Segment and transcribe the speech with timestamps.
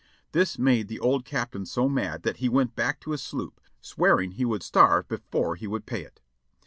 [0.31, 4.31] This made the old Captain so mad that he went back to his sloop, swearing
[4.31, 6.21] he would starve before he would pay it.